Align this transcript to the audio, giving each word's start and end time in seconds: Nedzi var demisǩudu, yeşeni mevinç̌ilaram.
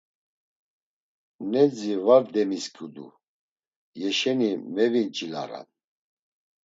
Nedzi 1.51 1.93
var 2.05 2.23
demisǩudu, 2.33 3.07
yeşeni 4.01 4.51
mevinç̌ilaram. 4.73 5.67